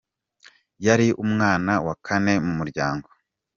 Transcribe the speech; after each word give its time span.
Yari 0.85 1.07
umwana 1.23 1.73
wa 1.85 1.95
kane 2.05 2.33
mu 2.45 2.53
muryango. 2.59 3.07